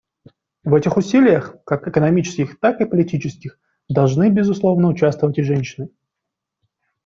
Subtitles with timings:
[0.63, 5.89] В этих усилиях, как экономических, так и политических, должны, безусловно, участвовать и женщины.